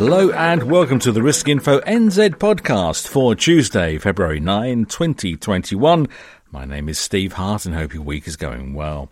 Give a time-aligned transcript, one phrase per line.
[0.00, 6.08] Hello and welcome to the Risk Info NZ podcast for Tuesday, February 9, 2021.
[6.50, 9.10] My name is Steve Hart and hope your week is going well.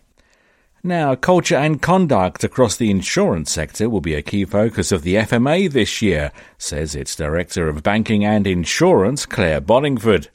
[0.81, 5.13] Now, culture and conduct across the insurance sector will be a key focus of the
[5.13, 10.29] FMA this year, says its Director of Banking and Insurance, Clare Bolingford.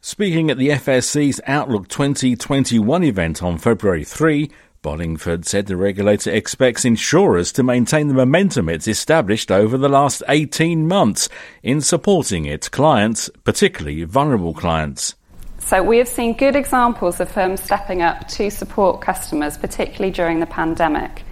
[0.00, 4.50] Speaking at the FSC's Outlook 2021 event on February 3,
[4.88, 10.22] Bolingford said the regulator expects insurers to maintain the momentum it's established over the last
[10.30, 11.28] 18 months
[11.62, 15.14] in supporting its clients, particularly vulnerable clients.
[15.58, 20.40] So, we have seen good examples of firms stepping up to support customers, particularly during
[20.40, 21.22] the pandemic.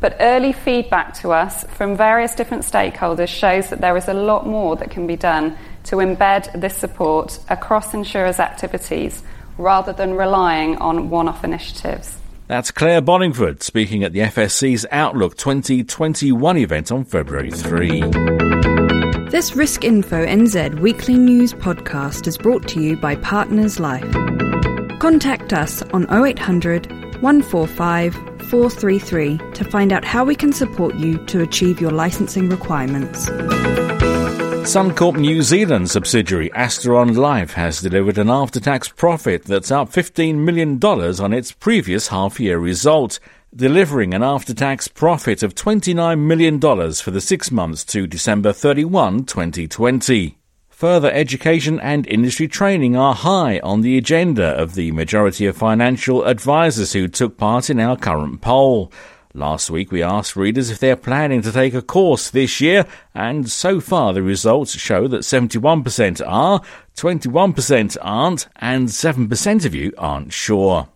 [0.00, 4.48] But early feedback to us from various different stakeholders shows that there is a lot
[4.48, 9.22] more that can be done to embed this support across insurers' activities
[9.58, 12.18] rather than relying on one off initiatives.
[12.48, 18.02] That's Clare Bolingford speaking at the FSC's Outlook 2021 event on February 3.
[19.30, 24.08] This Risk Info NZ weekly news podcast is brought to you by Partners Life.
[25.00, 26.86] Contact us on 0800
[27.20, 33.28] 145 433 to find out how we can support you to achieve your licensing requirements.
[34.66, 40.38] Suncorp New Zealand subsidiary Asteron Life has delivered an after tax profit that's up $15
[40.38, 43.20] million on its previous half year result
[43.54, 49.24] delivering an after tax profit of $29 million for the six months to December 31,
[49.26, 50.36] 2020.
[50.70, 56.24] Further education and industry training are high on the agenda of the majority of financial
[56.24, 58.92] advisors who took part in our current poll.
[59.36, 63.50] Last week we asked readers if they're planning to take a course this year, and
[63.50, 66.62] so far the results show that 71% are,
[66.96, 70.88] 21% aren't, and 7% of you aren't sure.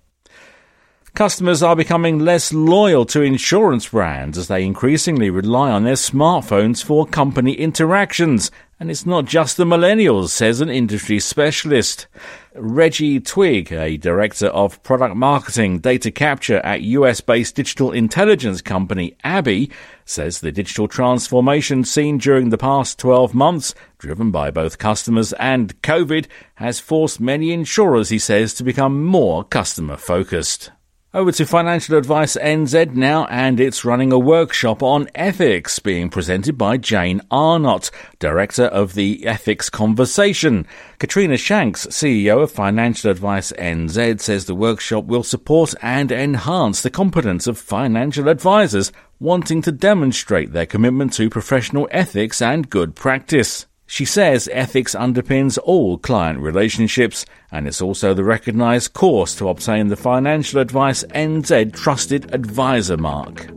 [1.12, 6.82] Customers are becoming less loyal to insurance brands as they increasingly rely on their smartphones
[6.82, 8.50] for company interactions.
[8.80, 12.06] And it's not just the millennials, says an industry specialist.
[12.54, 19.14] Reggie Twigg, a director of product marketing data capture at US based digital intelligence company
[19.22, 19.70] ABBYY,
[20.06, 25.78] says the digital transformation seen during the past 12 months, driven by both customers and
[25.82, 30.70] COVID, has forced many insurers, he says, to become more customer focused.
[31.12, 36.56] Over to Financial Advice NZ now, and it's running a workshop on ethics being presented
[36.56, 37.90] by Jane Arnott,
[38.20, 40.68] Director of the Ethics Conversation.
[41.00, 46.90] Katrina Shanks, CEO of Financial Advice NZ, says the workshop will support and enhance the
[46.90, 53.66] competence of financial advisors wanting to demonstrate their commitment to professional ethics and good practice.
[53.90, 59.88] She says ethics underpins all client relationships and it's also the recognised course to obtain
[59.88, 63.48] the Financial Advice NZ Trusted Advisor mark.